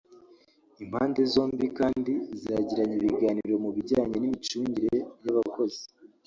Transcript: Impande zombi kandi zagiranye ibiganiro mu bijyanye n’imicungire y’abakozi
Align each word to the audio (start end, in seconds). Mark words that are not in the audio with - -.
Impande 0.83 1.21
zombi 1.33 1.65
kandi 1.79 2.13
zagiranye 2.43 2.95
ibiganiro 2.97 3.53
mu 3.63 3.69
bijyanye 3.75 4.15
n’imicungire 4.19 4.95
y’abakozi 5.25 5.83